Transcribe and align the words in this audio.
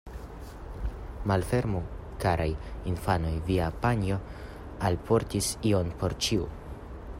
Malfermu, 1.31 1.81
karaj 2.23 2.47
infanoj, 2.93 3.35
via 3.51 3.69
panjo 3.85 4.19
alportis 4.91 5.53
ion 5.75 5.97
por 6.01 6.17
ĉiu. 6.29 6.53